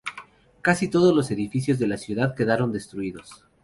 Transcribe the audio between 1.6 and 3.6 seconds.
de la ciudad quedaron destruidos.